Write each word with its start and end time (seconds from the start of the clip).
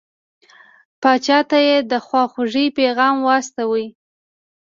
پاچا 1.01 1.39
ته 1.49 1.57
یې 1.67 1.77
د 1.91 1.93
خواخوږی 2.05 2.65
پیغام 2.77 3.15
واستاوه. 3.27 3.85